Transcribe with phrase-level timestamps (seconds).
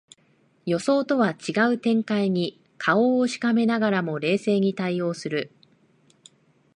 [0.65, 5.51] 予想とは違う展開に顔をしかめながらも冷静に対応する